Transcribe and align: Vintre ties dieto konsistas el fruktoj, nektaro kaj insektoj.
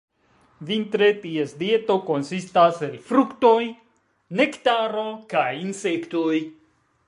Vintre 0.69 1.09
ties 1.25 1.51
dieto 1.59 1.97
konsistas 2.07 2.81
el 2.89 2.97
fruktoj, 3.11 3.61
nektaro 4.41 5.07
kaj 5.35 5.49
insektoj. 5.69 6.35